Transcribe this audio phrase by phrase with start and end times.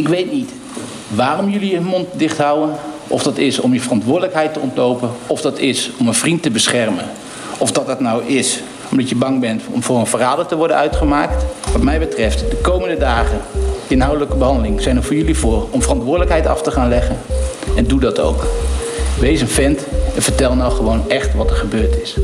[0.00, 0.52] Ik weet niet
[1.08, 2.76] waarom jullie je mond dicht houden.
[3.08, 5.10] Of dat is om je verantwoordelijkheid te ontlopen.
[5.26, 7.04] Of dat is om een vriend te beschermen.
[7.58, 10.76] Of dat dat nou is omdat je bang bent om voor een verrader te worden
[10.76, 11.44] uitgemaakt.
[11.72, 13.40] Wat mij betreft, de komende dagen,
[13.88, 17.16] inhoudelijke behandeling, zijn er voor jullie voor om verantwoordelijkheid af te gaan leggen.
[17.76, 18.46] En doe dat ook.
[19.18, 22.16] Wees een vent en vertel nou gewoon echt wat er gebeurd is.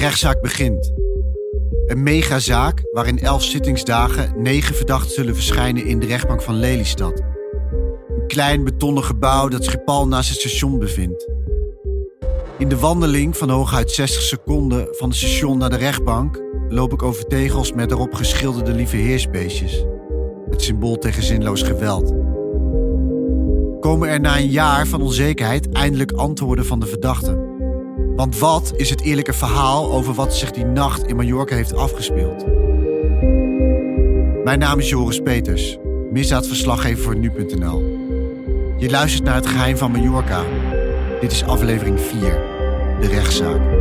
[0.00, 0.92] Rechtszaak begint.
[1.86, 7.22] Een megazaak waarin elf zittingsdagen negen verdachten zullen verschijnen in de rechtbank van Lelystad.
[8.08, 11.28] Een klein betonnen gebouw dat Schiphol naast het station bevindt.
[12.58, 17.02] In de wandeling van hooguit 60 seconden van het station naar de rechtbank loop ik
[17.02, 19.84] over tegels met erop geschilderde lieve heersbeestjes.
[20.50, 22.14] Het symbool tegen zinloos geweld.
[23.80, 27.49] Komen er na een jaar van onzekerheid eindelijk antwoorden van de verdachten?
[28.20, 32.46] Want wat is het eerlijke verhaal over wat zich die nacht in Mallorca heeft afgespeeld?
[34.44, 35.78] Mijn naam is Joris Peters,
[36.10, 37.78] misdaadverslaggever voor nu.nl.
[38.78, 40.44] Je luistert naar het geheim van Mallorca.
[41.20, 42.20] Dit is aflevering 4,
[43.00, 43.79] de rechtszaak.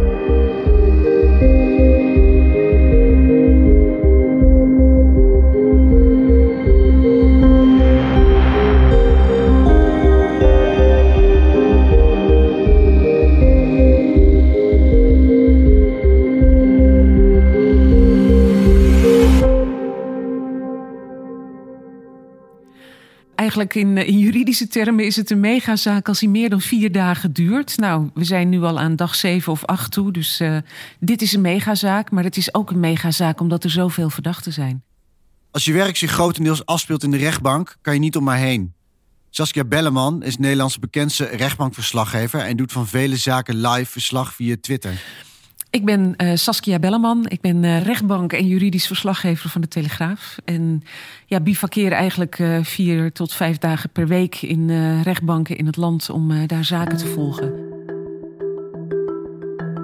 [23.49, 27.33] Eigenlijk in, in, juridische termen is het een megazaak als die meer dan vier dagen
[27.33, 27.77] duurt.
[27.77, 30.57] Nou, we zijn nu al aan dag zeven of acht toe, dus uh,
[30.99, 32.11] dit is een megazaak.
[32.11, 34.83] Maar het is ook een megazaak omdat er zoveel verdachten zijn.
[35.51, 38.73] Als je werk zich grotendeels afspeelt in de rechtbank, kan je niet om maar heen.
[39.29, 45.01] Saskia Belleman is Nederlandse bekendste rechtbankverslaggever en doet van vele zaken live verslag via Twitter.
[45.71, 47.25] Ik ben uh, Saskia Belleman.
[47.27, 50.37] Ik ben uh, rechtbank en juridisch verslaggever van de Telegraaf.
[50.45, 50.83] En
[51.25, 56.09] ja, bivakkeer eigenlijk uh, vier tot vijf dagen per week in rechtbanken in het land
[56.09, 57.67] om daar zaken te volgen.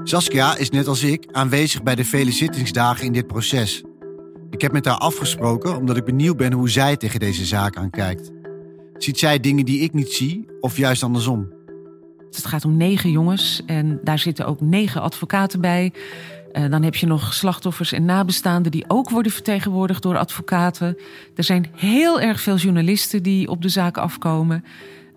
[0.03, 3.83] Saskia is net als ik aanwezig bij de vele zittingsdagen in dit proces.
[4.49, 8.31] Ik heb met haar afgesproken omdat ik benieuwd ben hoe zij tegen deze zaak aankijkt.
[8.97, 11.54] Ziet zij dingen die ik niet zie of juist andersom?
[12.35, 15.93] Het gaat om negen jongens en daar zitten ook negen advocaten bij.
[16.53, 20.97] Uh, dan heb je nog slachtoffers en nabestaanden die ook worden vertegenwoordigd door advocaten.
[21.35, 24.63] Er zijn heel erg veel journalisten die op de zaak afkomen.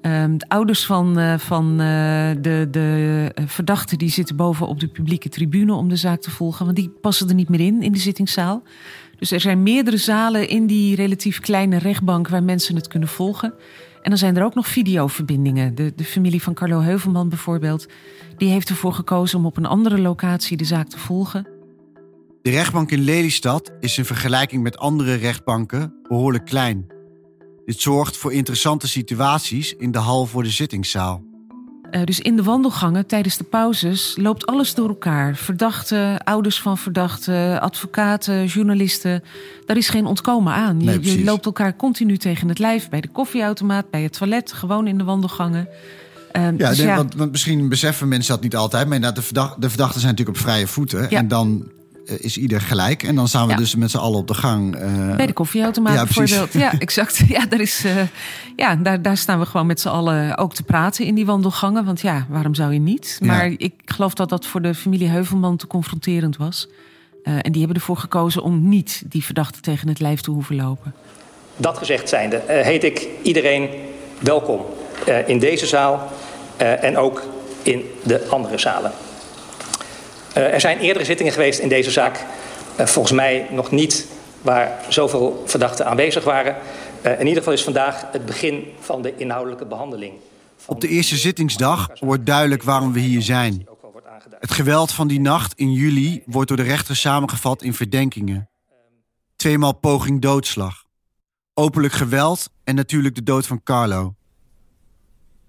[0.03, 1.79] Uh, de ouders van, uh, van uh,
[2.41, 6.65] de, de verdachten die zitten boven op de publieke tribune om de zaak te volgen.
[6.65, 8.63] Want die passen er niet meer in, in de zittingszaal.
[9.19, 13.55] Dus er zijn meerdere zalen in die relatief kleine rechtbank waar mensen het kunnen volgen.
[14.09, 15.75] En dan zijn er ook nog videoverbindingen.
[15.75, 17.87] De, de familie van Carlo Heuvelman bijvoorbeeld,
[18.37, 21.49] die heeft ervoor gekozen om op een andere locatie de zaak te volgen.
[22.43, 26.87] De rechtbank in Lelystad is in vergelijking met andere rechtbanken behoorlijk klein.
[27.65, 31.28] Dit zorgt voor interessante situaties in de hal voor de zittingszaal.
[31.91, 35.37] Uh, dus in de wandelgangen tijdens de pauzes loopt alles door elkaar.
[35.37, 39.23] Verdachten, ouders van verdachten, advocaten, journalisten.
[39.67, 40.77] Daar is geen ontkomen aan.
[40.77, 44.53] Nee, je, je, loopt elkaar continu tegen het lijf bij de koffieautomaat, bij het toilet,
[44.53, 45.69] gewoon in de wandelgangen.
[46.33, 48.89] Uh, ja, dus nee, ja, Want, want misschien beseffen mensen dat niet altijd.
[48.89, 51.07] Maar de, verdacht, de verdachten zijn natuurlijk op vrije voeten.
[51.11, 51.19] Ja.
[51.19, 51.69] En dan
[52.09, 53.03] is ieder gelijk.
[53.03, 53.59] En dan staan we Ja.
[53.59, 54.77] dus met z'n allen op de gang.
[54.83, 56.17] uh, Bij de koffieautomaat Ja, precies.
[56.39, 56.73] bijvoorbeeld.
[56.73, 57.17] Ja, exact.
[57.29, 57.97] Ja, daar, is, eh,
[58.57, 61.85] ja daar, daar staan we gewoon met z'n allen ook te praten in die wandelgangen.
[61.85, 63.17] Want ja, waarom zou je niet?
[63.21, 63.27] Ja.
[63.27, 66.69] Maar ik geloof dat dat voor de familie Heuvelman te confronterend was.
[67.23, 70.57] Eh, en die hebben ervoor gekozen om niet die verdachte tegen het lijf te hoeven
[70.57, 70.95] lopen.
[71.57, 73.69] Dat gezegd zijnde, eh, heet ik iedereen
[74.19, 74.61] welkom
[75.07, 76.13] eh, in deze zaal
[76.57, 77.23] eh, en ook
[77.63, 78.93] in de andere zalen.
[80.39, 82.25] Eh, er zijn eerdere zittingen geweest in deze zaak,
[82.77, 84.07] eh, volgens mij nog niet
[84.43, 86.57] waar zoveel verdachten aanwezig waren.
[87.03, 90.13] Eh, in ieder geval is vandaag het begin van de inhoudelijke behandeling.
[90.67, 93.67] Op de eerste zittingsdag wordt duidelijk waarom we hier zijn.
[94.41, 98.49] Het geweld van die nacht in juli wordt door de rechter samengevat in verdenkingen.
[99.37, 100.85] Tweemaal poging doodslag.
[101.55, 104.15] Openlijk geweld en natuurlijk de dood van Carlo.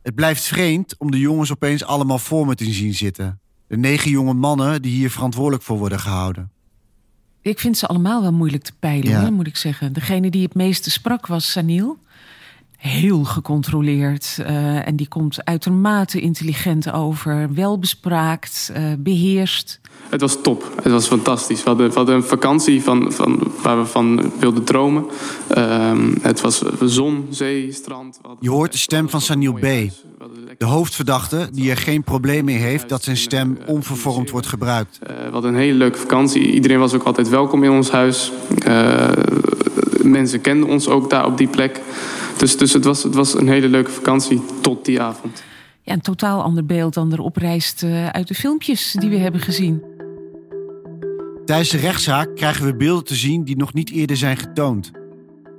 [0.01, 3.39] Het blijft vreemd om de jongens opeens allemaal voor me te zien zitten.
[3.69, 6.51] De negen jonge mannen die hier verantwoordelijk voor worden gehouden.
[7.41, 9.21] Ik vind ze allemaal wel moeilijk te peilen, Ja.
[9.21, 9.93] hoor, moet ik zeggen.
[9.93, 11.97] Degene die het meeste sprak was Sanil.
[12.79, 14.37] Heel gecontroleerd.
[14.39, 19.79] Uh, en die komt uitermate intelligent over, welbespraakt, uh, beheerst.
[20.09, 20.71] Het was top.
[20.83, 21.63] Het was fantastisch.
[21.63, 25.05] We hadden, we hadden een vakantie van, van, waar we van wilden dromen.
[25.57, 25.91] Uh,
[26.21, 28.19] het was zon, zee, strand.
[28.39, 29.67] Je hoort de stem van Sanil B.
[30.57, 34.99] De hoofdverdachte die er geen probleem mee heeft dat zijn stem onvervormd wordt gebruikt.
[35.03, 36.51] Uh, we hadden een hele leuke vakantie.
[36.51, 38.31] Iedereen was ook altijd welkom in ons huis.
[38.67, 39.09] Uh,
[40.03, 41.81] mensen kenden ons ook daar op die plek.
[42.39, 45.43] Dus, dus het, was, het was een hele leuke vakantie tot die avond.
[45.81, 49.41] Ja, een totaal ander beeld dan erop rijst uh, uit de filmpjes die we hebben
[49.41, 49.83] gezien.
[51.45, 54.91] Tijdens de rechtszaak krijgen we beelden te zien die nog niet eerder zijn getoond.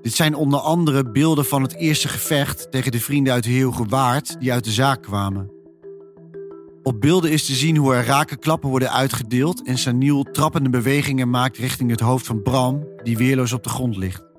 [0.02, 3.84] Dit zijn onder andere beelden van het eerste gevecht tegen de vrienden uit de Heeuwge
[3.88, 5.50] Waard die uit de zaak kwamen.
[6.82, 11.56] Op beelden is te zien hoe er rakenklappen worden uitgedeeld en Saniel trappende bewegingen maakt
[11.56, 14.29] richting het hoofd van Bram, die weerloos op de grond ligt.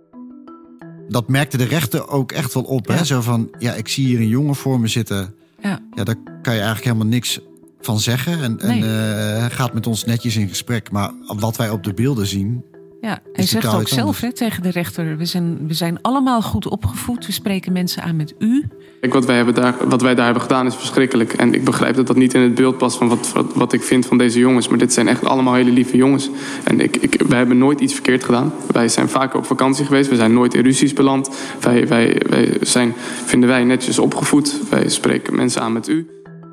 [1.11, 2.87] Dat merkte de rechter ook echt wel op.
[2.87, 2.93] Ja.
[2.93, 3.05] Hè?
[3.05, 5.35] Zo van, ja, ik zie hier een jongen voor me zitten.
[5.61, 5.79] Ja.
[5.95, 7.39] Ja, daar kan je eigenlijk helemaal niks
[7.81, 8.43] van zeggen.
[8.43, 8.83] En, Nee.
[8.83, 10.91] en eh, gaat met ons netjes in gesprek.
[10.91, 12.63] Maar wat wij op de beelden zien...
[13.01, 16.67] Ja, hij zegt ook zelf hè, tegen de rechter: we zijn, we zijn allemaal goed
[16.67, 17.25] opgevoed.
[17.25, 18.67] We spreken mensen aan met u.
[19.09, 21.33] Wat wij, hebben daar, wat wij daar hebben gedaan is verschrikkelijk.
[21.33, 24.05] En ik begrijp dat dat niet in het beeld past van wat, wat, ik vind
[24.05, 24.67] van deze jongens.
[24.67, 26.29] Maar dit zijn echt allemaal hele lieve jongens.
[26.63, 28.53] En ik, ik, wij hebben nooit iets verkeerd gedaan.
[28.71, 30.09] Wij zijn vaak op vakantie geweest.
[30.09, 31.29] We zijn nooit in ruzies beland.
[31.59, 32.93] Wij, wij, wij zijn,
[33.25, 34.69] vinden wij, netjes opgevoed.
[34.69, 36.07] Wij spreken mensen aan met u.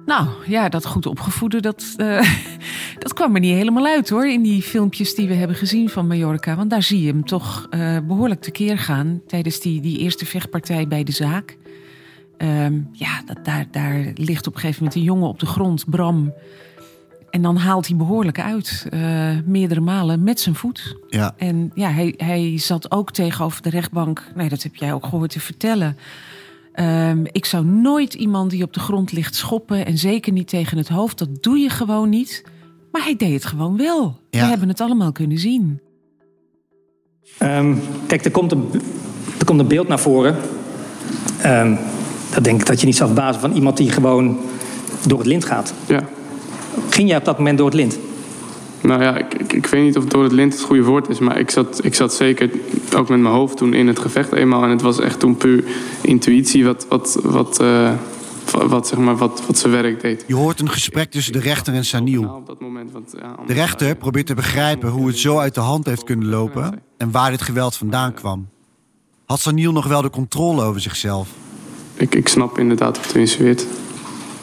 [0.09, 2.35] Nou ja, dat goed opgevoeden, dat, eh,
[3.05, 4.27] dat kwam er niet helemaal uit hoor.
[4.27, 6.56] In die filmpjes die we hebben gezien van Mallorca.
[6.56, 10.89] Want daar zie je hem toch eh, behoorlijk tekeer gaan tijdens die, die eerste vechtpartij
[10.89, 11.58] bij de zaak.
[12.38, 15.90] Ehm, ja, dat, daar, daar ligt op een gegeven moment een jongen op de grond,
[15.90, 16.32] Bram.
[17.31, 20.96] En dan haalt hij behoorlijk uit, eh, meerdere malen met zijn voet.
[21.08, 24.25] Ja, En ja, hij, hij zat ook tegenover de rechtbank.
[24.35, 25.96] Nee, dat heb jij ook gehoord te vertellen.
[26.73, 29.87] Ehm, ik zou nooit iemand die op de grond ligt schoppen.
[29.87, 31.19] En zeker niet tegen het hoofd.
[31.19, 32.44] Dat doe je gewoon niet.
[32.93, 34.20] Maar hij deed het gewoon wel.
[34.31, 34.40] Ja.
[34.40, 35.81] We hebben het allemaal kunnen zien.
[37.38, 37.76] Ehm,
[38.06, 38.69] kijk, er komt, een,
[39.38, 40.37] er komt een beeld naar voren.
[41.43, 41.76] Ehm
[42.35, 44.39] dat denk ik dat je niet zou verbazen van iemand die gewoon
[45.07, 45.75] door het lint gaat.
[45.87, 46.03] Ja.
[46.91, 47.99] Ging jij op dat moment door het lint?
[48.81, 51.19] Nou ja, ik, ik, ik weet niet of door het lint het goede woord is.
[51.19, 52.51] Maar ik zat, ik zat zeker
[52.97, 54.63] ook met mijn hoofd toen in het gevecht eenmaal.
[54.63, 55.65] En het was echt toen puur
[56.01, 57.93] intuïtie wat, wat, wat, eh,
[58.67, 60.25] wat, zeg maar, wat, wat zijn werk deed.
[60.27, 62.35] je hoort een gesprek tussen de rechter en Saniel.
[62.35, 65.61] Op dat moment, want, ja, De rechter probeert te begrijpen hoe het zo uit de
[65.61, 66.83] hand heeft kunnen lopen...
[66.97, 68.49] en waar dit geweld vandaan kwam.
[69.27, 71.29] Had Saniel nog wel de controle over zichzelf?
[71.99, 73.67] Ik, ik snap inderdaad wat u insinueert.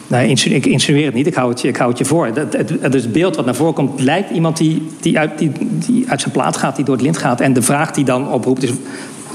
[0.07, 1.27] Nee, ik insinueer het niet.
[1.27, 2.33] Ik hou het je, ik hou het je voor.
[2.33, 5.51] Dat, het, het, het beeld wat naar voren komt lijkt iemand die, die, uit, die,
[5.59, 7.41] die uit zijn plaat gaat, die door het lint gaat.
[7.41, 8.71] En de vraag die dan oproept is: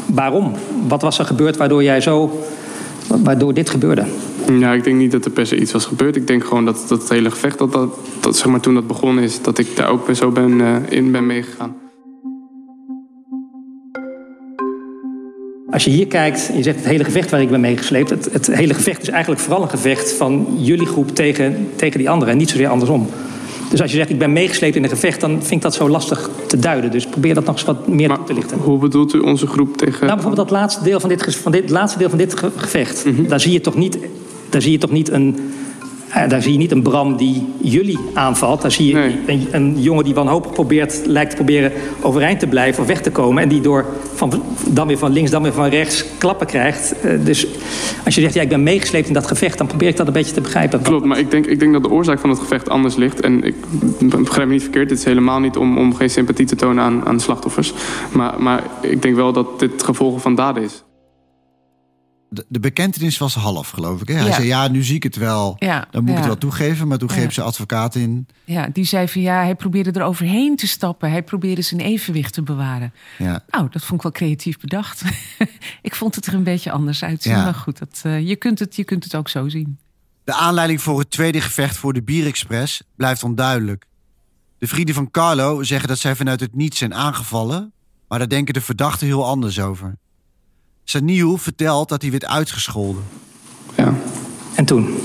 [0.07, 0.53] waarom?
[0.89, 2.43] Wat was er gebeurd waardoor jij zo.
[3.07, 4.05] waardoor dit gebeurde?
[4.59, 6.17] Ja, ik denk niet dat er per se iets was gebeurd.
[6.17, 8.87] Ik denk gewoon dat, dat het hele gevecht, dat, dat, dat, zeg maar, toen dat
[8.87, 11.80] begonnen is, dat ik daar ook zo ben, eh, in ben meegegaan.
[15.71, 18.11] Als je hier kijkt, en je zegt het hele gevecht waar ik ben meegesleept.
[18.11, 22.11] Het, het hele gevecht is eigenlijk vooral een gevecht van jullie groep tegen, tegen die
[22.11, 22.33] anderen.
[22.33, 23.09] En niet zozeer andersom.
[23.71, 25.89] Dus als je zegt ik ben meegesleept in een gevecht, dan vind ik dat zo
[25.89, 26.91] lastig te duiden.
[26.91, 28.59] Dus probeer dat nog eens wat meer Maar toe te lichten.
[28.59, 30.01] hoe bedoelt u onze groep tegen...
[30.07, 33.05] Nou, bijvoorbeeld dat laatste deel van dit, van dit, laatste deel van dit ge- gevecht.
[33.05, 33.27] Mhm.
[33.29, 33.99] Daar zie je toch niet,
[34.49, 35.39] daar zie je toch niet een.
[36.11, 38.63] Eh, daar zie je niet een Bram die jullie aanvalt.
[38.63, 39.19] Daar zie je Nee.
[39.27, 43.11] een, een jongen die wanhopig probeert, lijkt te proberen overeind te blijven of weg te
[43.11, 43.43] komen.
[43.43, 47.01] En die door van, dan weer van links, dan weer van rechts klappen krijgt.
[47.01, 47.47] Eh, dus
[48.05, 50.13] als je zegt, ja, ik ben meegesleept in dat gevecht, dan probeer ik dat een
[50.13, 50.83] beetje te begrijpen.
[50.83, 53.21] Klopt, maar ik denk, ik denk dat de oorzaak van het gevecht anders ligt.
[53.21, 53.55] En ik
[54.23, 57.07] begrijp me niet verkeerd, dit is helemaal niet om, om geen sympathie te tonen aan,
[57.07, 57.73] aan de slachtoffers.
[58.13, 60.83] Maar, maar ik denk wel dat dit gevolgen van daden is.
[62.33, 64.09] De, de bekentenis was half, geloof ik.
[64.09, 64.15] Hè?
[64.15, 64.33] Hij Ja.
[64.35, 65.57] zei, ja, nu zie ik het wel.
[65.59, 66.89] Ja, Dan moet ik het wel toegeven.
[66.89, 68.27] Maar toen greep zijn advocaat in.
[68.45, 71.11] Ja, die zei van ja, hij probeerde er overheen te stappen.
[71.11, 72.93] Hij probeerde zijn evenwicht te bewaren.
[73.19, 73.45] Ja.
[73.51, 75.03] Nou, dat vond ik wel creatief bedacht.
[75.83, 77.33] ik vond het er een beetje anders uitzien.
[77.33, 77.45] Ja.
[77.45, 79.79] Maar goed, dat, eh, je, kunt het, je kunt het ook zo zien.
[80.25, 83.85] De aanleiding voor het tweede gevecht voor de Bierexpress blijft onduidelijk.
[84.59, 87.73] De vrienden van Carlo zeggen dat zij vanuit het niets zijn aangevallen,
[88.09, 89.97] maar daar denken de verdachten heel anders over.
[90.91, 93.03] Saniel vertelt dat hij werd uitgescholden.
[93.77, 93.95] Ja.
[94.55, 94.97] En toen?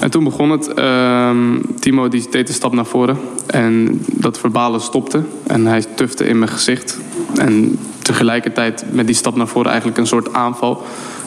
[0.00, 0.74] En toen begon het.
[0.74, 3.18] Ehm, Timo die deed een stap naar voren.
[3.46, 5.22] En dat verbale stopte.
[5.46, 6.98] En hij tufte in mijn gezicht.
[7.34, 10.82] En tegelijkertijd met die stap naar voren eigenlijk een soort aanval.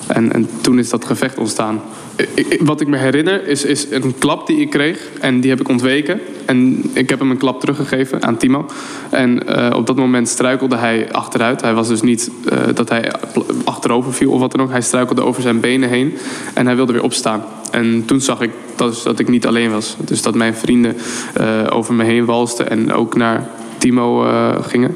[0.07, 1.81] En, en toen is dat gevecht ontstaan.
[2.59, 5.09] Wat ik me herinner is, is een klap die ik kreeg.
[5.19, 6.19] En die heb ik ontweken.
[6.45, 8.65] En ik heb hem een klap teruggegeven aan Timo.
[9.09, 11.61] En uh, op dat moment struikelde hij achteruit.
[11.61, 13.11] Hij was dus niet uh, dat hij
[13.63, 14.71] achterover viel of wat dan ook.
[14.71, 16.17] Hij struikelde over zijn benen heen.
[16.53, 17.43] En hij wilde weer opstaan.
[17.73, 19.95] En toen zag ik dat, dat ik niet alleen was.
[19.99, 20.95] Dus dat mijn vrienden
[21.37, 22.69] uh, over me heen walsten.
[22.69, 24.21] En ook naar Timo
[24.61, 24.95] gingen.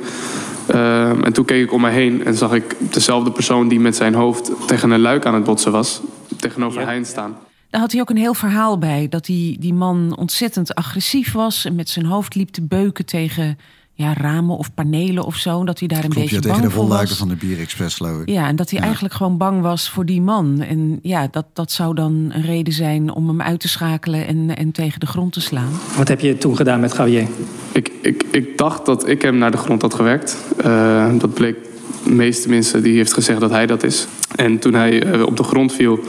[0.76, 3.96] Uh, en toen keek ik om me heen en zag ik dezelfde persoon die met
[3.96, 6.02] zijn hoofd tegen een luik aan het botsen was,
[6.38, 6.88] tegenover ja.
[6.88, 7.38] Hein staan.
[7.70, 9.08] Daar had hij ook een heel verhaal bij.
[9.10, 13.58] Dat die, die man ontzettend agressief was en met zijn hoofd liep te beuken tegen
[13.98, 15.64] ja, ramen of panelen of zo.
[15.66, 17.18] Dat hij daar een Klopt, beetje ja, bang tegen de voor was.
[17.18, 18.30] van de Bier Express, geloof ik.
[18.30, 18.86] Ja, en dat hij Ja.
[18.86, 20.62] eigenlijk gewoon bang was voor die man.
[20.62, 24.56] En ja, dat, dat zou dan een reden zijn om hem uit te schakelen en,
[24.58, 25.70] en tegen de grond te slaan.
[25.98, 27.28] Wat heb je toen gedaan met Gavier?
[27.72, 30.38] Ik, ik, ik dacht dat ik hem naar de grond had gewerkt.
[30.66, 31.56] Uh, dat bleek
[32.04, 34.08] de meeste mensen die heeft gezegd dat hij dat is.
[34.36, 36.00] En toen hij uh, op de grond viel,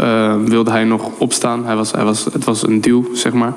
[0.00, 1.64] uh, wilde hij nog opstaan.
[1.66, 3.54] Hij was, hij was, het was een duw, zeg maar.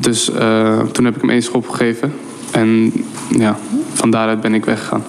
[0.00, 2.12] Dus uh, toen heb ik hem één schop gegeven.
[2.54, 2.92] En
[3.38, 3.56] ja,
[3.92, 5.02] van daaruit ben ik weggegaan.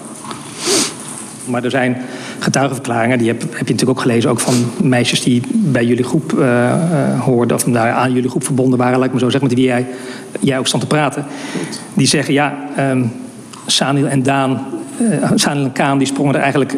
[1.44, 1.96] Maar er zijn
[2.38, 6.32] getuigenverklaringen, die heb, heb je natuurlijk ook gelezen, ook van meisjes die bij jullie groep
[6.32, 9.48] uh, uh, hoorden, of nou, aan jullie groep verbonden waren, laat ik maar zo zeggen,
[9.48, 9.86] met wie jij,
[10.40, 11.24] jij ook stond te praten.
[11.94, 13.12] Die zeggen, ja, um,
[13.66, 14.66] Sanil en Daan,
[15.00, 16.76] uh, Sanil en Kaan, die sprongen er eigenlijk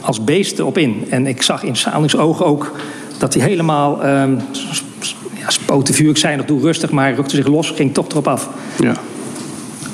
[0.00, 1.04] als beesten op in.
[1.10, 2.72] En ik zag in Sanil's ogen ook
[3.18, 4.38] dat hij helemaal um,
[5.38, 8.28] ja, spoten vuur, ik zei nog, doe rustig, maar rukte zich los, ging toch erop
[8.28, 8.48] af.
[8.78, 8.94] Ja.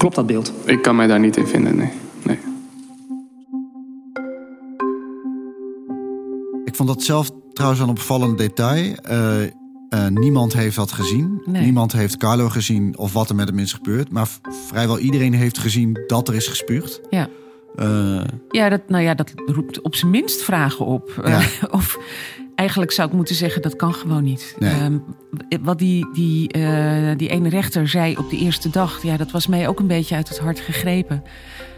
[0.00, 0.52] Klopt dat beeld?
[0.64, 1.90] Ik kan mij daar niet in vinden, nee.
[2.23, 2.38] nee.
[6.64, 8.95] Ik vond dat zelf trouwens een opvallend detail.
[9.11, 11.42] Uh, uh, niemand heeft dat gezien.
[11.45, 11.62] Nee.
[11.62, 14.11] Niemand heeft Carlo gezien of wat er met hem is gebeurd.
[14.11, 14.28] Maar
[14.69, 17.00] vrijwel iedereen heeft gezien dat er is gespuugd.
[17.11, 17.28] Ja.
[17.76, 21.21] Uh, ja, dat, nou ja, dat roept op zijn minst vragen op.
[21.25, 21.42] Ja.
[21.71, 21.99] of
[22.61, 24.57] eigenlijk zou ik moeten zeggen, dat kan gewoon niet.
[24.59, 24.83] Nee.
[24.83, 25.05] Um,
[25.62, 29.47] wat die, die, uh, die ene rechter zei op de eerste dag, ja, dat was
[29.47, 31.23] mij ook een beetje uit het hart gegrepen.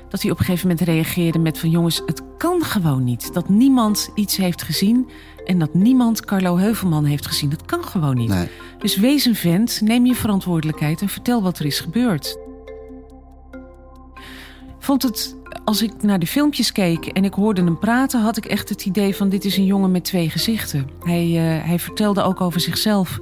[0.08, 3.32] Dat hij op een gegeven moment reageerde met van jongens, het kan gewoon niet.
[3.32, 5.08] Dat niemand iets heeft gezien
[5.44, 7.50] en dat niemand Carlo Heuvelman heeft gezien.
[7.50, 8.28] Dat kan gewoon niet.
[8.28, 8.48] Nee.
[8.78, 12.38] Dus wees een vent, neem je verantwoordelijkheid en vertel wat er is gebeurd.
[14.82, 18.44] Vond het, als ik naar de filmpjes keek en ik hoorde hem praten, had ik
[18.44, 20.88] echt het idee van dit is een jongen met twee gezichten.
[21.00, 23.18] Hij, uh, hij vertelde ook over zichzelf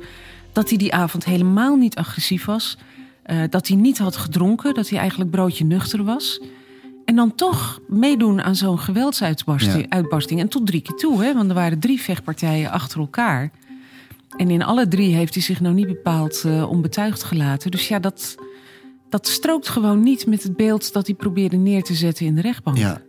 [0.53, 2.79] dat hij die avond helemaal niet agressief was.
[3.27, 6.41] Uh, dat hij niet had gedronken, dat hij eigenlijk broodje nuchter was.
[7.05, 9.87] En dan toch meedoen aan zo'n geweldsuitbarsting.
[9.91, 10.39] Ja.
[10.39, 11.35] En tot drie keer toe, hè?
[11.35, 13.51] want er waren drie vechtpartijen achter elkaar.
[14.37, 17.71] En in alle drie heeft hij zich nou niet bepaald uh, onbetuigd gelaten.
[17.71, 18.37] Dus ja, dat,
[19.11, 22.41] dat strookt gewoon niet met het beeld dat hij probeerde neer te zetten in de
[22.41, 22.77] rechtbank.
[22.77, 23.03] Ja.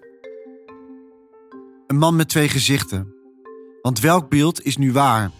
[1.88, 3.14] Een man met twee gezichten.
[3.82, 5.32] Want welk beeld is nu waar?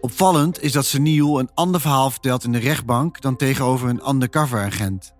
[0.00, 5.14] Opvallend is dat Seniel een ander verhaal vertelt in de rechtbank dan tegenover een undercover-agent.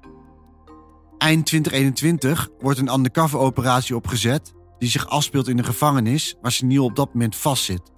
[1.19, 6.97] Eind 2021 wordt een undercover-operatie opgezet die zich afspeelt in de gevangenis waar Seniel op
[6.97, 7.93] dat moment vastzit.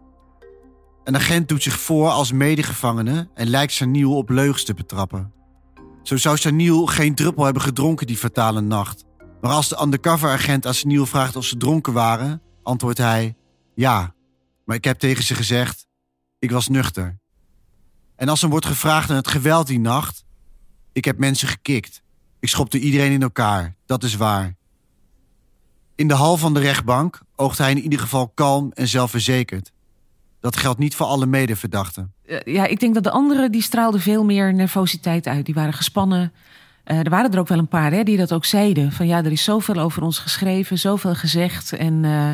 [1.04, 5.32] Een agent doet zich voor als medegevangene en lijkt Saniel op leugens te betrappen.
[6.06, 9.04] Zo zou Saniel geen druppel hebben gedronken die fatale nacht.
[9.40, 13.36] Maar als de undercover-agent aan vraagt of ze dronken waren, antwoordt hij:
[13.74, 14.14] Ja,
[14.64, 15.86] maar ik heb tegen ze gezegd:
[16.38, 17.18] Ik was nuchter.
[18.16, 20.24] En als hem wordt gevraagd naar het geweld die nacht:
[20.92, 22.02] Ik heb mensen gekikt.
[22.40, 24.56] Ik schopte iedereen in elkaar, dat is waar.
[25.94, 29.72] In de hal van de rechtbank oogt hij in ieder geval kalm en zelfverzekerd.
[30.46, 32.12] Dat geldt niet voor alle medeverdachten.
[32.26, 35.44] Uh, ja, ik denk dat de anderen die straalden veel meer nervositeit uit.
[35.46, 36.32] Die waren gespannen.
[36.84, 38.92] Uh, er waren er ook wel een paar hè, die dat ook zeiden.
[38.92, 41.72] Van ja, er is zoveel over ons geschreven, zoveel gezegd.
[41.72, 42.30] En uh,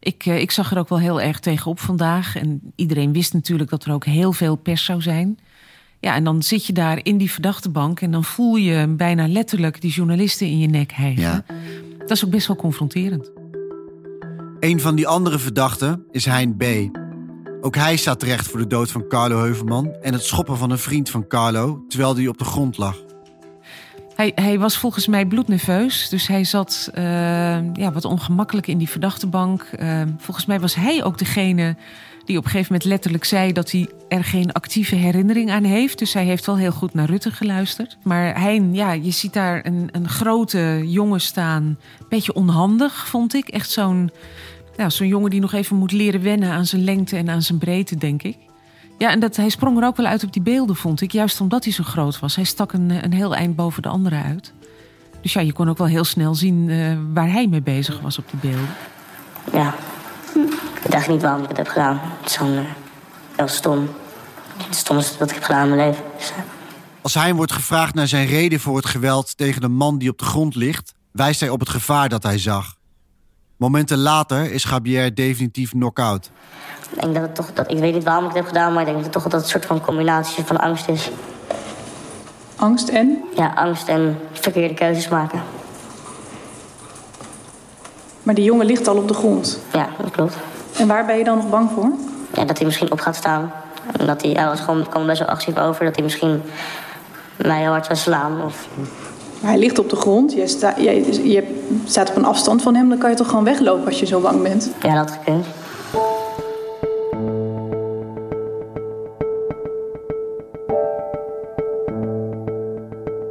[0.00, 2.36] ik, ik zag er ook wel heel erg tegenop vandaag.
[2.36, 5.38] En iedereen wist natuurlijk dat er ook heel veel pers zou zijn.
[6.00, 9.80] Ja, en dan zit je daar in die verdachtebank en dan voel je bijna letterlijk
[9.80, 11.22] die journalisten in je nek hijgen.
[11.22, 11.44] Ja.
[11.98, 13.30] Dat is ook best wel confronterend.
[14.60, 16.64] Een van die andere verdachten is Hein B.
[17.60, 20.78] Ook hij staat terecht voor de dood van Carlo Heuvelman en het schoppen van een
[20.78, 22.96] vriend van Carlo terwijl hij op de grond lag.
[24.14, 27.04] Hij, hij was volgens mij bloednerveus, dus hij zat uh,
[27.74, 29.70] ja, wat ongemakkelijk in die verdachtebank.
[29.78, 31.76] Uh, volgens mij was hij ook degene
[32.24, 35.98] die op een gegeven moment letterlijk zei dat hij er geen actieve herinnering aan heeft.
[35.98, 37.96] Dus hij heeft wel heel goed naar Rutte geluisterd.
[38.02, 41.78] Maar hij, ja, je ziet daar een, een grote jongen staan.
[42.08, 43.48] Beetje onhandig, vond ik.
[43.48, 44.10] Echt zo'n
[44.78, 47.58] ja, zo'n jongen die nog even moet leren wennen aan zijn lengte en aan zijn
[47.58, 48.36] breedte, denk ik.
[48.98, 51.12] Ja, en dat, hij sprong er ook wel uit op die beelden, vond ik.
[51.12, 52.36] Juist omdat hij zo groot was.
[52.36, 54.52] Hij stak een, een heel eind boven de anderen uit.
[55.22, 58.18] Dus ja, je kon ook wel heel snel zien uh, waar hij mee bezig was
[58.18, 58.74] op die beelden.
[59.52, 59.74] Ja.
[60.84, 62.00] Ik eigenlijk niet waarom ik het heb gedaan.
[62.02, 62.60] Het is gewoon uh,
[63.36, 63.88] heel stom.
[64.56, 66.04] Het stomste wat ik heb gedaan in mijn leven.
[66.18, 66.36] Dus, uh...
[67.02, 70.18] Als hij wordt gevraagd naar zijn reden voor het geweld tegen de man die op
[70.18, 72.77] de grond ligt, wijst hij op het gevaar dat hij zag.
[73.58, 76.30] Momenten later is Gabier definitief knock-out.
[76.90, 78.80] Ik denk dat het toch, dat, ik weet niet waarom ik het heb gedaan, maar
[78.80, 81.10] ik denk dat het toch dat het een soort van combinatie van angst is.
[82.56, 83.24] Angst en?
[83.36, 85.42] Ja, angst en verkeerde keuzes maken.
[88.22, 89.60] Maar die jongen ligt al op de grond.
[89.72, 90.36] Ja, dat klopt.
[90.78, 91.92] En waar ben je dan nog bang voor?
[92.34, 93.52] Ja, dat hij misschien op gaat staan.
[93.96, 96.42] En dat hij, hij was gewoon, kwam best wel agressief over, dat hij misschien
[97.36, 98.42] mij heel hard zou slaan.
[98.42, 98.68] Of...
[99.40, 102.74] Maar hij ligt op de grond, je, sta, je, je staat op een afstand van
[102.74, 104.70] hem, dan kan je toch gewoon weglopen als je zo bang bent?
[104.82, 105.46] Ja, dat gekund.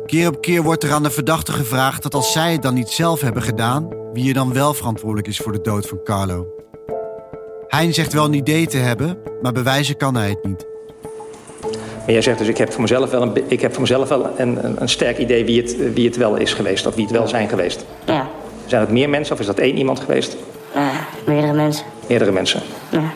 [0.06, 2.90] Keer op keer wordt er aan de verdachte gevraagd dat als zij het dan niet
[2.90, 6.48] zelf hebben gedaan, wie er dan wel verantwoordelijk is voor de dood van Carlo.
[7.68, 10.77] Hein zegt wel een idee te hebben, maar bewijzen kan hij het niet.
[12.08, 14.30] Maar jij zegt dus, ik heb voor mezelf wel een, ik heb voor mezelf wel
[14.38, 17.14] een, een, een sterk idee wie het, wie het wel is geweest, of wie het
[17.14, 17.86] wel zijn geweest.
[18.06, 18.28] Ja.
[18.66, 20.38] Zijn het meer mensen of is dat één iemand geweest?
[20.76, 20.88] Uh,
[21.26, 21.86] meerdere mensen.
[22.08, 22.62] Meerdere mensen.
[22.90, 23.12] Ja.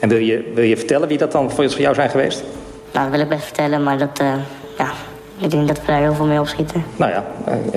[0.00, 2.44] En wil je, wil je vertellen wie dat dan voor jou zijn geweest?
[2.92, 4.32] Nou, dat wil ik best vertellen, maar dat, uh,
[4.78, 4.90] ja,
[5.38, 6.84] ik denk dat we daar heel veel mee opschieten.
[6.96, 7.24] Nou ja,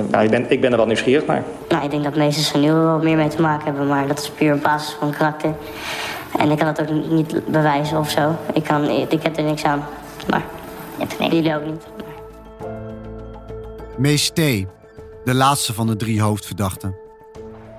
[0.09, 1.43] nou, ik, ben, ik ben er wel nieuwsgierig naar.
[1.69, 4.19] Nou, ik denk dat meesters er nu wel meer mee te maken hebben, maar dat
[4.19, 5.53] is puur op basis van karakter.
[6.37, 8.35] En ik kan dat ook niet bewijzen of zo.
[8.53, 9.83] Ik, kan, ik heb er niks aan.
[10.29, 10.45] Maar
[11.19, 11.83] nee, jullie ook niet.
[13.97, 16.95] Mees T., de laatste van de drie hoofdverdachten.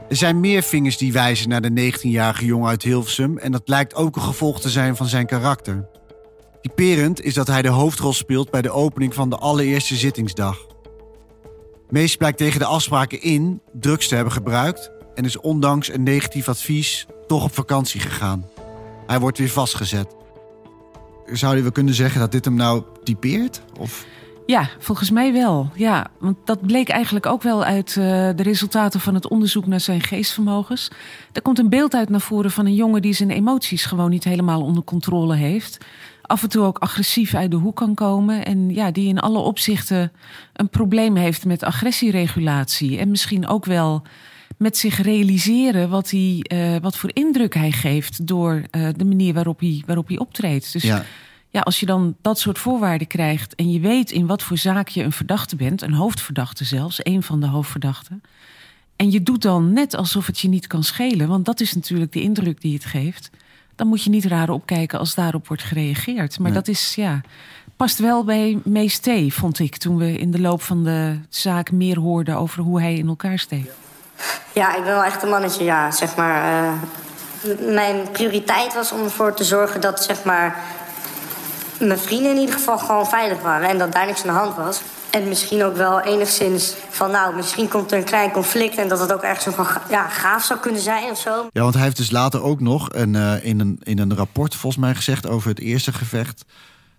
[0.08, 3.38] Er zijn meer vingers die wijzen naar de 19-jarige jongen uit Hilversum...
[3.38, 5.88] en dat lijkt ook een gevolg te zijn van zijn karakter.
[6.60, 10.66] Typerend is dat hij de hoofdrol speelt bij de opening van de allereerste zittingsdag.
[11.88, 14.90] Mees blijkt tegen de afspraken in drugs te hebben gebruikt...
[15.18, 18.44] en is ondanks een negatief advies toch op vakantie gegaan.
[19.06, 20.14] Hij wordt weer vastgezet.
[21.32, 23.62] Zou je kunnen zeggen dat dit hem nou typeert?
[23.78, 24.06] Of...
[24.46, 25.70] Ja, volgens mij wel.
[25.74, 29.80] Ja, want dat bleek eigenlijk ook wel uit uh, de resultaten van het onderzoek naar
[29.80, 30.90] zijn geestvermogens.
[31.32, 34.24] Er komt een beeld uit naar voren van een jongen die zijn emoties gewoon niet
[34.24, 35.78] helemaal onder controle heeft.
[36.22, 38.44] Af en toe ook agressief uit de hoek kan komen.
[38.44, 40.12] En ja, die in alle opzichten
[40.52, 42.98] een probleem heeft met agressieregulatie.
[42.98, 44.02] En misschien ook wel
[44.56, 49.34] met zich realiseren wat, hij, uh, wat voor indruk hij geeft door uh, de manier
[49.34, 50.72] waarop hij, waarop hij optreedt.
[50.72, 51.04] Dus ja.
[51.48, 54.88] ja, als je dan dat soort voorwaarden krijgt en je weet in wat voor zaak
[54.88, 58.22] je een verdachte bent, een hoofdverdachte zelfs, een van de hoofdverdachten.
[58.96, 62.12] En je doet dan net alsof het je niet kan schelen, want dat is natuurlijk
[62.12, 63.30] de indruk die het geeft.
[63.74, 66.38] Dan moet je niet raar opkijken als daarop wordt gereageerd.
[66.38, 66.60] Maar nee.
[66.60, 67.20] dat is, ja,
[67.76, 71.70] past wel bij Mees T, vond ik, toen we in de loop van de zaak
[71.70, 73.87] meer hoorden over hoe hij in elkaar steekt.
[74.52, 76.52] Ja, ik ben wel echt een mannetje, ja, zeg maar.
[76.52, 76.72] Uh,
[77.74, 80.56] mijn prioriteit was om ervoor te zorgen dat, zeg maar...
[81.78, 84.56] mijn vrienden in ieder geval gewoon veilig waren en dat daar niks aan de hand
[84.56, 84.80] was.
[85.10, 88.76] En misschien ook wel enigszins van, nou, misschien komt er een klein conflict...
[88.76, 91.48] en dat het ook ergens van ja, gaaf zou kunnen zijn of zo.
[91.52, 94.54] Ja, want hij heeft dus later ook nog een, uh, in, een, in een rapport
[94.54, 95.28] volgens mij gezegd...
[95.28, 96.44] over het eerste gevecht,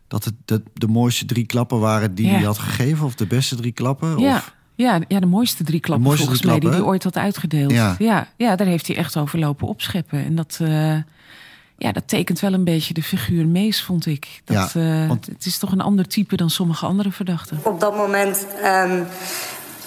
[0.08, 2.34] dat het de, de mooiste drie klappen waren die ja.
[2.34, 3.06] hij had gegeven...
[3.06, 4.36] of de beste drie klappen, ja.
[4.36, 4.54] of...
[4.84, 7.72] Ja, ja, de mooiste drie klappen mooiste volgens drie mij die hij ooit had uitgedeeld.
[7.72, 7.96] Ja.
[7.98, 10.26] Ja, ja, daar heeft hij echt over lopen opscheppen.
[10.26, 10.96] En dat, uh,
[11.78, 14.42] ja, dat tekent wel een beetje de figuur Mees, vond ik.
[14.44, 17.60] Dat, Ja, uh, want- Het is toch een ander type dan sommige andere verdachten.
[17.64, 19.08] Op dat moment um,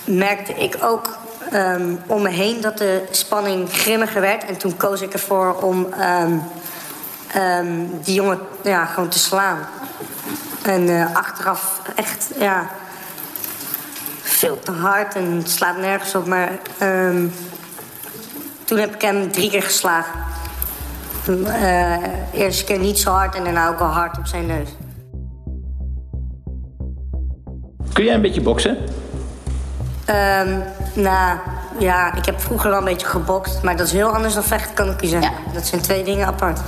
[0.05, 1.18] merkte ik ook
[1.52, 4.44] um, om me heen dat de spanning grimmiger werd.
[4.44, 9.59] En toen koos ik ervoor om um, die jongen ja, gewoon te slaan.
[10.62, 12.70] En uh, achteraf echt, ja,
[14.42, 16.26] veel te hard en het slaat nergens op.
[16.26, 16.50] Maar
[18.64, 20.20] toen heb ik hem drie keer geslagen.
[21.28, 21.96] Uh,
[22.33, 24.68] eerste keer niet zo hard en daarna ook wel hard op zijn neus.
[27.92, 28.76] Kun jij een beetje boksen?
[30.11, 30.62] Um,
[30.94, 31.38] nou,
[31.78, 33.62] ja, ik heb vroeger wel een beetje gebokst.
[33.62, 35.33] Maar dat is heel anders dan vechten, kan ik je zeggen.
[35.46, 35.52] Ja.
[35.52, 36.61] Dat zijn twee dingen apart.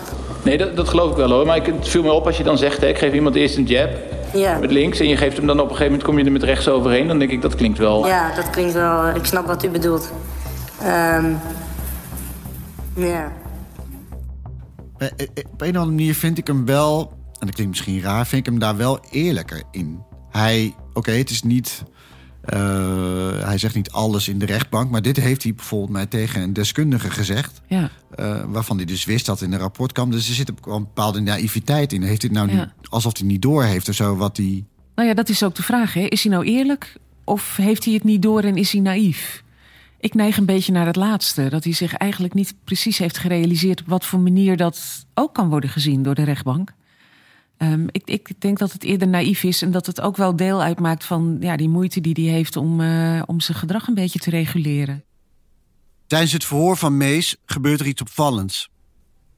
[0.44, 1.46] Nee, dat, dat geloof ik wel hoor.
[1.46, 3.56] Maar ik, het viel me op als je dan zegt, hè, ik geef iemand eerst
[3.56, 3.90] een jab
[4.32, 4.58] ja.
[4.58, 5.00] met links...
[5.00, 7.06] en je geeft hem dan op een gegeven moment, kom je er met rechts overheen.
[7.06, 8.06] Dan denk ik, dat klinkt wel...
[8.06, 9.08] Ja, dat klinkt wel...
[9.08, 10.12] Ik snap wat u bedoelt.
[10.82, 11.38] Um,
[12.96, 13.32] ja.
[14.98, 18.00] Eh, eh, Op een of andere manier vind ik hem wel, en dat klinkt misschien
[18.00, 20.02] raar, vind ik hem daar wel eerlijker in.
[20.30, 21.82] Hij, oké, okay, het is niet.
[22.48, 26.42] Uh, hij zegt niet alles in de rechtbank, maar dit heeft hij bijvoorbeeld mij tegen
[26.42, 27.60] een deskundige gezegd.
[27.68, 27.90] Ja.
[28.20, 30.10] Uh, waarvan hij dus wist dat in een rapport kwam.
[30.10, 32.02] Dus er zit een bepaalde naïviteit in.
[32.02, 32.54] Heeft dit nou ja.
[32.54, 34.64] niet, alsof hij niet door heeft of zo wat hij.
[34.94, 35.94] Nou ja, dat is ook de vraag.
[35.94, 36.00] Hè?
[36.00, 39.42] Is hij nou eerlijk of heeft hij het niet door en is hij naïef?
[40.00, 41.48] Ik neig een beetje naar het laatste.
[41.48, 45.48] Dat hij zich eigenlijk niet precies heeft gerealiseerd op wat voor manier dat ook kan
[45.48, 46.72] worden gezien door de rechtbank.
[47.72, 50.62] Um, ik, ik, denk dat het eerder naïef is en dat het ook wel deel
[50.62, 54.18] uitmaakt van ja, die moeite die hij heeft om, uh, om zijn gedrag een beetje
[54.18, 55.04] te reguleren.
[56.06, 58.70] Tijdens het verhoor van Mees gebeurt er iets opvallends.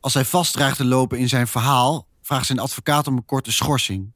[0.01, 3.53] Als hij vast dreigt te lopen in zijn verhaal, vraagt zijn advocaat om een korte
[3.53, 4.13] schorsing.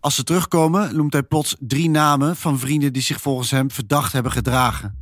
[0.00, 4.12] Als ze terugkomen, noemt hij plots drie namen van vrienden die zich volgens hem verdacht
[4.12, 4.98] hebben gedragen.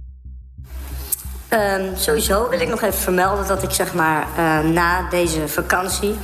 [1.52, 6.14] Um, sowieso wil ik nog even vermelden dat ik zeg maar uh, na deze vakantie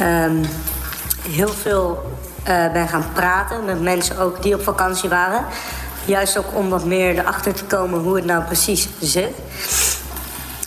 [0.00, 0.40] um,
[1.28, 2.02] heel veel
[2.48, 5.44] uh, ben gaan praten met mensen ook die op vakantie waren.
[6.04, 9.32] Juist ook om wat meer erachter te komen hoe het nou precies zit.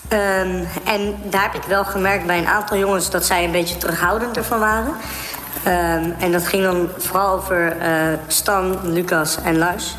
[0.09, 3.77] Um, en daar heb ik wel gemerkt bij een aantal jongens dat zij een beetje
[3.77, 4.93] terughoudend ervan waren.
[5.67, 9.95] Um, en dat ging dan vooral over uh, Stan, Lucas en Lars.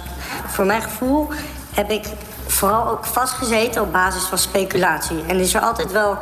[0.47, 1.29] Voor mijn gevoel
[1.75, 2.07] heb ik
[2.47, 5.25] vooral ook vastgezeten op basis van speculatie.
[5.27, 6.19] En is er altijd wel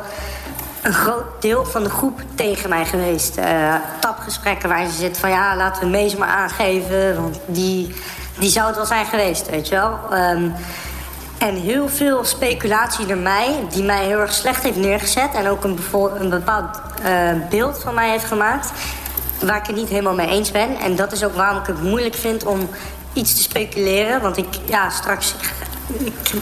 [0.85, 3.37] een groot deel van de groep tegen mij geweest.
[3.37, 7.21] Uh, tapgesprekken waar ze zit van ja, laten we Mees maar aangeven.
[7.21, 7.95] Want die,
[8.37, 9.99] die zou het wel zijn geweest, weet je wel.
[10.11, 10.53] Um,
[11.37, 15.33] en heel veel speculatie naar mij, die mij heel erg slecht heeft neergezet.
[15.33, 15.79] En ook een,
[16.19, 18.71] een bepaald uh, beeld van mij heeft gemaakt.
[19.41, 20.77] Waar ik het niet helemaal mee eens ben.
[20.77, 22.69] En dat is ook waarom ik het moeilijk vind om
[23.13, 24.21] iets te speculeren.
[24.21, 25.35] Want ik, ja, straks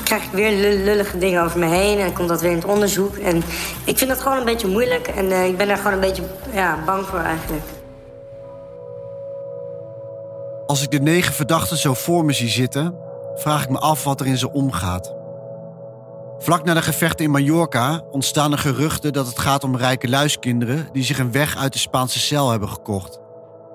[0.03, 1.97] krijg ik weer lullige dingen over me heen.
[1.97, 3.15] En dan komt dat weer in het onderzoek.
[3.15, 3.43] En
[3.85, 5.07] ik vind dat gewoon een beetje moeilijk.
[5.07, 7.63] En uh, ik ben er gewoon een beetje ja, bang voor eigenlijk.
[10.65, 12.95] Als ik de negen verdachten zo voor me zie zitten,
[13.35, 15.13] vraag ik me af wat er in ze omgaat.
[16.37, 20.89] Vlak na de gevechten in Mallorca ontstaan er geruchten dat het gaat om rijke luiskinderen
[20.91, 23.19] die zich een weg uit de Spaanse cel hebben gekocht.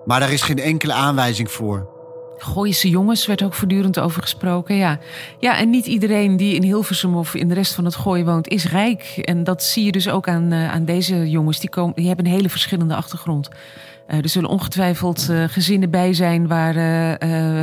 [0.05, 1.98] Maar daar is geen enkele aanwijzing voor.
[2.39, 4.75] Gooise jongens werd ook voortdurend over gesproken.
[4.75, 4.99] Ja.
[5.39, 8.49] ja, en niet iedereen die in Hilversum of in de rest van het Gooi woont
[8.49, 9.03] is rijk.
[9.23, 11.61] En dat zie je dus ook aan, uh, aan deze jongens.
[11.61, 13.49] Die, komen, die hebben een hele verschillende achtergrond.
[14.09, 16.75] Uh, er zullen ongetwijfeld uh, gezinnen bij zijn waar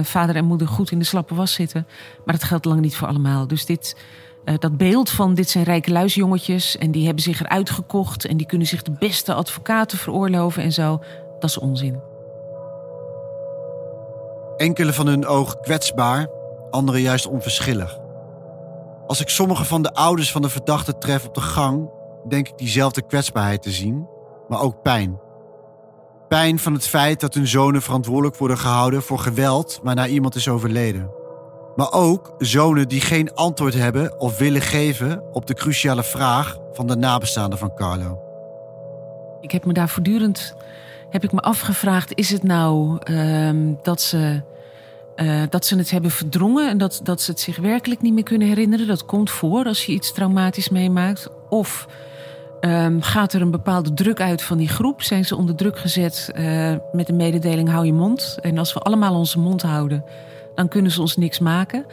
[0.05, 1.87] vader en moeder goed in de slappe was zitten.
[2.25, 3.47] Maar dat geldt lang niet voor allemaal.
[3.47, 3.97] Dus dit,
[4.59, 8.47] dat beeld van dit zijn rijke luisjongetjes en die hebben zich eruit gekocht en die
[8.47, 11.03] kunnen zich de beste advocaten veroorloven en zo,
[11.39, 12.14] dat is onzin.
[14.57, 16.27] Enkele van hun ogen kwetsbaar,
[16.69, 17.99] andere juist onverschillig.
[19.07, 21.89] Als ik sommige van de ouders van de verdachte tref op de gang,
[22.27, 24.07] denk ik diezelfde kwetsbaarheid te zien,
[24.47, 25.19] maar ook pijn.
[26.27, 30.47] Pijn van het feit dat hun zonen verantwoordelijk worden gehouden voor geweld waarna iemand is
[30.47, 31.11] overleden.
[31.75, 36.87] Maar ook zonen die geen antwoord hebben of willen geven op de cruciale vraag van
[36.87, 38.19] de nabestaanden van Carlo.
[39.41, 40.55] Ik heb me daar voortdurend
[41.15, 43.49] heb ik me afgevraagd: is het nou uh,
[43.83, 44.41] dat, ze,
[45.15, 48.23] uh, dat ze het hebben verdrongen en dat, dat ze het zich werkelijk niet meer
[48.23, 48.87] kunnen herinneren?
[48.87, 51.27] Dat komt voor als je iets traumatisch meemaakt.
[51.49, 51.87] Of
[52.61, 55.01] um, gaat er een bepaalde druk uit van die groep?
[55.01, 58.37] Zijn ze onder druk gezet uh, met de mededeling: hou je mond?
[58.41, 60.03] En als we allemaal onze mond houden,
[60.55, 61.85] dan kunnen ze ons niks maken.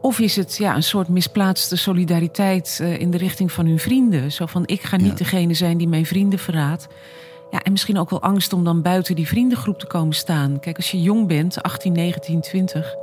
[0.00, 4.32] Of is het ja, een soort misplaatste solidariteit uh, in de richting van hun vrienden?
[4.32, 5.14] Zo van: ik ga niet ja.
[5.14, 6.88] degene zijn die mijn vrienden verraadt.
[7.50, 10.60] Ja, en misschien ook wel angst om dan buiten die vriendengroep te komen staan.
[10.60, 12.94] Kijk, als je jong bent, 18, 19, 20,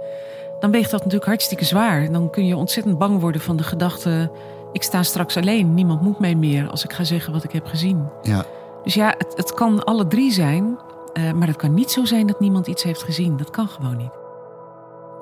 [0.60, 2.12] dan weegt dat natuurlijk hartstikke zwaar.
[2.12, 4.32] Dan kun je ontzettend bang worden van de gedachte:
[4.72, 7.66] ik sta straks alleen, niemand moet mij meer als ik ga zeggen wat ik heb
[7.66, 8.08] gezien.
[8.22, 8.46] Ja.
[8.84, 10.78] Dus ja, het, het kan alle drie zijn,
[11.14, 13.38] uh, maar het kan niet zo zijn dat niemand iets heeft gezien.
[13.38, 14.23] Dat kan gewoon niet.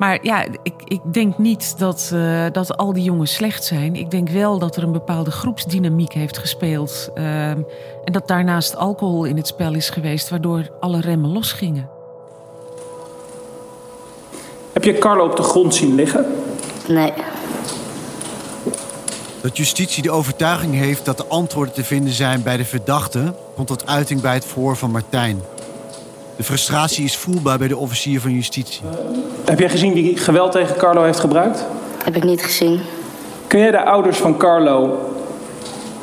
[0.02, 3.96] Maar ja, ik, ik denk niet dat, uh, dat al die jongens slecht zijn.
[3.96, 7.10] Ik denk wel dat er een bepaalde groepsdynamiek heeft gespeeld.
[7.16, 7.66] Uh, en
[8.04, 11.90] dat daarnaast alcohol in het spel is geweest, waardoor alle remmen losgingen.
[14.74, 16.26] Heb je Carlo op de grond zien liggen?
[16.88, 17.14] Nee.
[19.42, 23.68] Dat justitie de overtuiging heeft dat de antwoorden te vinden zijn bij de verdachte, komt
[23.68, 25.42] tot uiting bij het verhoor van Martijn.
[26.42, 28.82] De frustratie is voelbaar bij de officier van justitie.
[29.46, 31.66] Heb jij gezien wie geweld tegen Carlo heeft gebruikt?
[32.04, 32.80] Heb ik niet gezien.
[33.48, 35.00] Kun jij de ouders van Carlo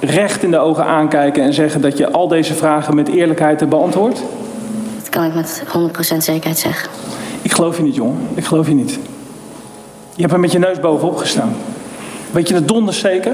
[0.01, 3.72] recht in de ogen aankijken en zeggen dat je al deze vragen met eerlijkheid hebt
[3.72, 4.22] beantwoord?
[4.98, 5.62] Dat kan ik met
[6.14, 6.90] 100% zekerheid zeggen.
[7.42, 8.29] Ik geloof je niet, jongen.
[8.35, 8.98] Ik geloof je niet.
[10.14, 11.57] Je hebt er met je neus bovenop gestaan.
[12.31, 13.33] Weet je het donders zeker?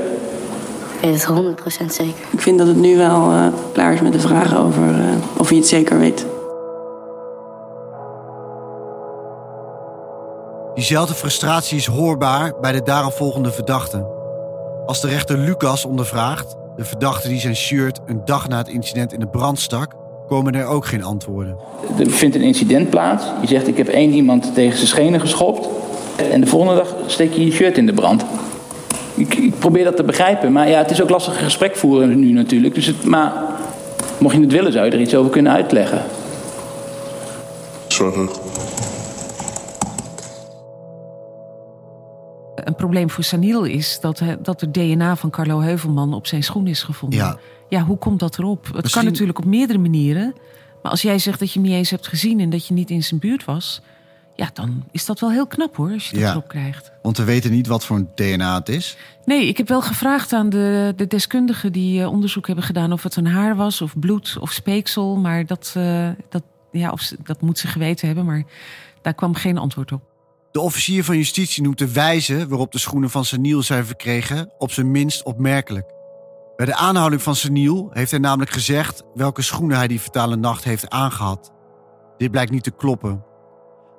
[1.01, 2.25] Ik weet het 100% zeker.
[2.31, 5.05] Ik vind dat het nu wel uh, klaar is met de vragen over uh,
[5.37, 6.27] of je het zeker weet.
[10.75, 14.07] Diezelfde frustratie is hoorbaar bij de daaropvolgende verdachte.
[14.87, 19.13] Als de rechter Lucas ondervraagt, de verdachte die zijn shirt een dag na het incident
[19.13, 19.93] in de brand stak,
[20.29, 21.57] komen er ook geen antwoorden.
[21.99, 23.25] Er vindt een incident plaats.
[23.41, 25.69] Je zegt: Ik heb één iemand tegen zijn schenen geschopt.
[26.31, 28.25] En de volgende dag steek je je shirt in de brand.
[29.15, 30.53] Ik, ik, probeer dat te begrijpen.
[30.53, 32.75] Maar ja, het is ook lastig gesprek voeren nu natuurlijk.
[32.75, 33.33] Dus het, maar
[34.19, 36.03] mocht je het willen, zou je er iets over kunnen uitleggen.
[37.87, 38.29] Sorry.
[42.65, 46.67] Een probleem voor Saniel is dat, dat er DNA van Carlo Heuvelman op zijn schoen
[46.67, 47.19] is gevonden.
[47.19, 47.39] Ja.
[47.69, 48.69] ja hoe komt dat erop?
[48.75, 50.35] Het kan natuurlijk op meerdere manieren.
[50.83, 52.91] Maar als jij zegt dat je hem niet eens hebt gezien en dat je niet
[52.91, 53.83] in zijn buurt was,
[54.37, 56.93] ja, dan is dat wel heel knap hoor, als je dat erop krijgt.
[57.03, 58.97] Want we weten niet wat voor een DNA het is.
[59.25, 63.03] Nee, ik heb wel gevraagd aan de, de deskundigen die uh, onderzoek hebben gedaan of
[63.03, 65.17] het een haar was, of bloed of speeksel.
[65.17, 68.45] Maar dat, uh, dat, ja, of, dat moet ze geweten hebben, maar
[69.03, 70.03] daar kwam geen antwoord op.
[70.55, 74.71] De officier van justitie noemt de wijze waarop de schoenen van Seniel zijn verkregen op
[74.71, 75.93] zijn minst opmerkelijk.
[76.57, 80.65] Bij de aanhouding van Seniel heeft hij namelijk gezegd welke schoenen hij die fatale nacht
[80.65, 81.53] heeft aangehad.
[82.17, 83.25] Dit blijkt niet te kloppen.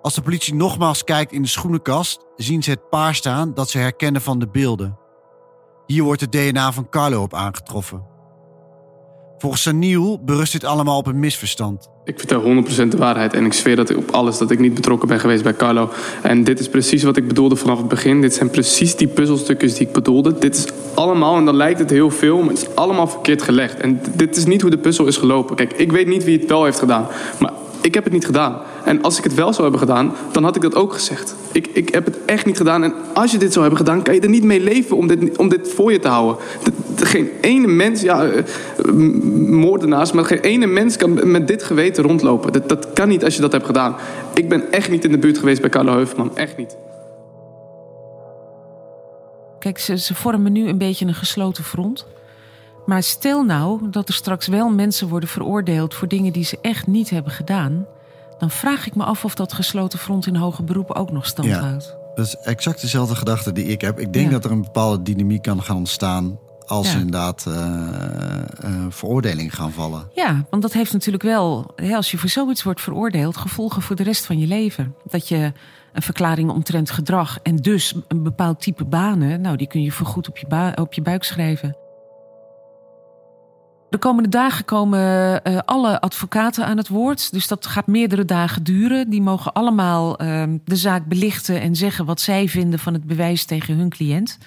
[0.02, 3.78] Als de politie nogmaals kijkt in de schoenenkast, zien ze het paar staan dat ze
[3.78, 4.98] herkennen van de beelden.
[5.86, 8.06] Hier wordt het DNA van Carlo op aangetroffen.
[9.38, 11.90] Volgens Saniel berust dit allemaal op een misverstand.
[12.08, 14.74] Ik vertel 100% de waarheid en ik zweer dat ik op alles dat ik niet
[14.74, 15.90] betrokken ben geweest bij Carlo.
[16.22, 18.22] En dit is precies wat ik bedoelde vanaf het begin.
[18.22, 20.34] Dit zijn precies die puzzelstukjes die ik bedoelde.
[20.40, 23.78] Dit is allemaal, en dan lijkt het heel veel, maar het is allemaal verkeerd gelegd.
[23.78, 25.56] En dit is niet hoe de puzzel is gelopen.
[25.56, 27.08] Kijk, ik weet niet wie het wel heeft gedaan,
[27.40, 27.52] maar
[27.86, 28.62] ik heb het niet gedaan.
[28.84, 31.36] En als ik het wel zou hebben gedaan, dan had ik dat ook gezegd.
[31.52, 32.84] Ik, ik heb het echt niet gedaan.
[32.84, 35.38] En als je dit zou hebben gedaan, kan je er niet mee leven om dit,
[35.38, 36.44] om dit voor je te houden.
[36.96, 38.44] geen ene mens, ja, uh,
[39.50, 42.52] moordenaars, maar geen ene mens kan met dit geweten rondlopen.
[42.52, 43.96] Dat, dat kan niet als je dat hebt gedaan.
[44.34, 46.38] Ik ben echt niet in de buurt geweest bij Carlo Heuvelman.
[46.38, 46.76] Echt niet.
[49.60, 52.06] Kijk, ze, ze vormen nu een beetje een gesloten front.
[52.86, 56.88] Maar stel nou dat er straks wel mensen worden veroordeeld voor dingen die ze echt
[56.88, 57.86] niet hebben gedaan.
[58.38, 61.48] Dan vraag ik me af of dat gesloten front in hoger beroep ook nog stand
[61.48, 61.96] ja, houdt.
[62.16, 64.00] Dat is exact dezelfde gedachte die ik heb.
[64.00, 66.98] Ik denk dat er een bepaalde dynamiek kan gaan ontstaan als ja.
[66.98, 70.10] inderdaad uh, uh, veroordelingen gaan vallen.
[70.14, 74.04] Ja, want dat heeft natuurlijk wel, als je voor zoiets wordt veroordeeld, gevolgen voor de
[74.04, 74.96] rest van je leven.
[75.04, 75.52] Dat je
[75.94, 80.30] een verklaring omtrent gedrag en dus een bepaald type banen, nou, die kun je voorgoed
[80.30, 81.78] op je, op je buik schrijven.
[83.90, 87.32] De komende dagen komen uh, alle advocaten aan het woord.
[87.32, 89.10] Dus dat gaat meerdere dagen duren.
[89.10, 93.46] Die mogen allemaal uh, de zaak belichten en zeggen wat zij vinden van het bewijs
[93.46, 94.38] tegen hun cliënt.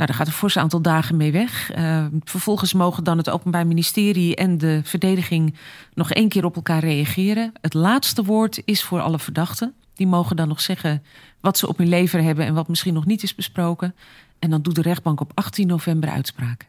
[0.00, 1.76] Nou, daar gaat een fors aantal dagen mee weg.
[1.76, 5.54] Uh, vervolgens mogen dan het Openbaar Ministerie en de verdediging
[5.94, 7.52] nog één keer op elkaar reageren.
[7.60, 9.74] Het laatste woord is voor alle verdachten.
[9.94, 11.02] Die mogen dan nog zeggen
[11.40, 13.94] wat ze op hun lever hebben en wat misschien nog niet is besproken.
[14.38, 16.66] En dan doet de rechtbank op 18 november uitspraak.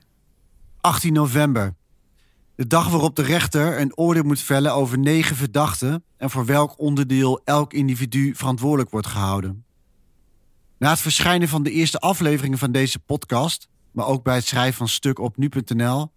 [0.82, 1.74] 18 november.
[2.56, 6.80] De dag waarop de rechter een oordeel moet vellen over negen verdachten en voor welk
[6.80, 9.64] onderdeel elk individu verantwoordelijk wordt gehouden.
[10.78, 14.78] Na het verschijnen van de eerste afleveringen van deze podcast, maar ook bij het schrijven
[14.78, 16.12] van stuk op nu.nl,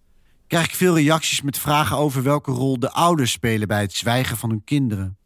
[0.47, 4.37] krijg ik veel reacties met vragen over welke rol de ouders spelen bij het zwijgen
[4.37, 5.17] van hun kinderen.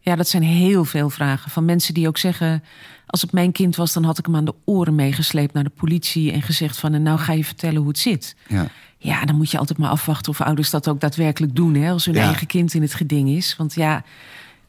[0.00, 2.62] Ja, dat zijn heel veel vragen van mensen die ook zeggen:
[3.06, 5.70] als het mijn kind was, dan had ik hem aan de oren meegesleept naar de
[5.70, 8.36] politie en gezegd van en nou ga je vertellen hoe het zit.
[8.48, 8.70] Ja.
[8.98, 11.74] Ja, dan moet je altijd maar afwachten of ouders dat ook daadwerkelijk doen.
[11.74, 12.24] Hè, als hun Ja.
[12.24, 13.56] eigen kind in het geding is.
[13.56, 14.04] Want ja, ik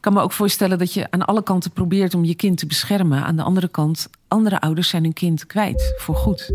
[0.00, 3.24] kan me ook voorstellen dat je aan alle kanten probeert om je kind te beschermen.
[3.24, 6.52] Aan de andere kant, andere ouders zijn hun kind kwijt, voor goed.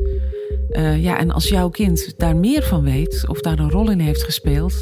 [0.70, 4.00] Eh, ja, en als jouw kind daar meer van weet of daar een rol in
[4.00, 4.74] heeft gespeeld.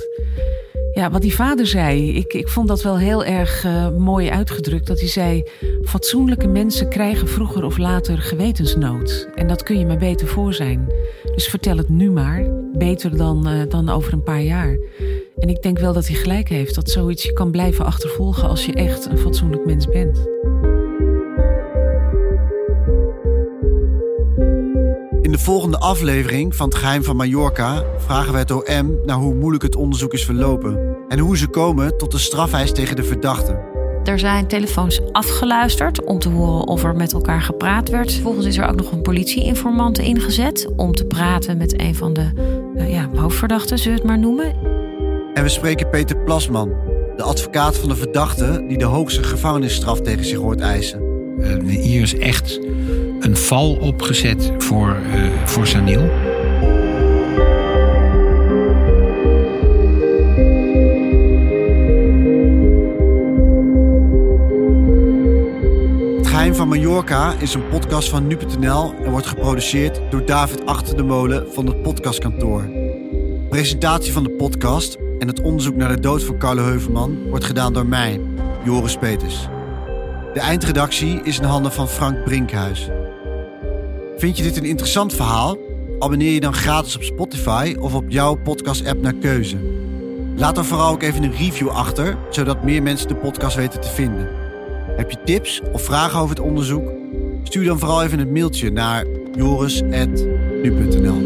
[0.93, 4.87] Ja, wat die vader zei, ik, ik vond dat wel heel erg eh, mooi uitgedrukt.
[4.87, 5.43] Dat hij zei:
[5.83, 9.29] Fatsoenlijke mensen krijgen vroeger of later gewetensnood.
[9.35, 10.87] En dat kun je maar beter voor zijn.
[11.35, 12.45] Dus vertel het nu maar.
[12.73, 14.77] Beter dan, eh, dan over een paar jaar.
[15.37, 18.65] En ik denk wel dat hij gelijk heeft dat zoiets je kan blijven achtervolgen als
[18.65, 20.27] je echt een fatsoenlijk mens bent.
[25.33, 29.63] De volgende aflevering van Het Geheim van Mallorca vragen wij het OM naar hoe moeilijk
[29.63, 33.59] het onderzoek is verlopen en hoe ze komen tot de strafeis tegen de verdachten.
[34.03, 38.11] Er zijn telefoons afgeluisterd om te horen of er met elkaar gepraat werd.
[38.11, 42.31] Vervolgens is er ook nog een politieinformant ingezet om te praten met een van de
[42.75, 44.55] eh, ja, hoofdverdachten, zullen we het maar noemen.
[45.33, 46.69] En we spreken Peter Plasman,
[47.15, 51.13] de advocaat van de verdachte die de hoogste gevangenisstraf tegen zich hoort eisen.
[51.37, 52.59] Uh, hier is echt
[53.23, 56.01] een val opgezet voor, uh, voor Saniel.
[66.17, 70.97] Het Geheim van Mallorca is een podcast van nu.nl en wordt geproduceerd door David Achter
[70.97, 72.69] de Molen van het podcastkantoor.
[73.49, 77.73] Presentatie van de podcast en het onderzoek naar de dood van Carlo Heuvelman wordt gedaan
[77.73, 78.21] door mij,
[78.63, 79.47] Joris Peters.
[80.33, 82.89] De eindredactie is in handen van Frank Brinkhuis.
[84.17, 85.57] Vind je dit een interessant verhaal?
[85.99, 89.57] Abonneer je dan gratis op Spotify of op jouw podcast-app naar keuze.
[90.35, 93.89] Laat dan vooral ook even een review achter, zodat meer mensen de podcast weten te
[93.89, 94.29] vinden.
[94.97, 96.91] Heb je tips of vragen over het onderzoek?
[97.43, 101.21] Stuur dan vooral even een mailtje naar joris.nu.nl.